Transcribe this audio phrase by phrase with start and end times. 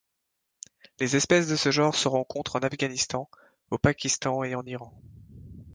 [0.99, 3.29] Les espèces de ce genre se rencontrent en Afghanistan,
[3.69, 4.91] au Pakistan et en Iran.